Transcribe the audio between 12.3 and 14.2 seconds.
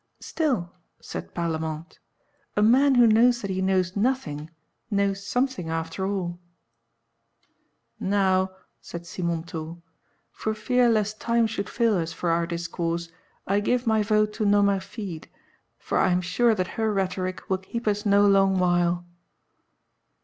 our discourse, I give my